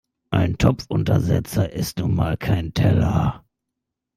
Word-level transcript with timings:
Ein 0.31 0.57
Topfuntersetzer 0.57 1.73
ist 1.73 1.99
nun 1.99 2.15
mal 2.15 2.35
kein 2.35 2.73
Teller. 2.73 3.45